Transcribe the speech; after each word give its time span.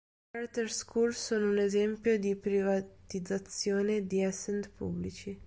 Le 0.33 0.39
Charter 0.39 0.67
schools 0.71 1.15
sono 1.27 1.49
un 1.51 1.59
esempio 1.59 2.17
di 2.17 2.35
privatizzazione 2.35 4.07
di 4.07 4.23
asset 4.23 4.67
pubblici. 4.71 5.39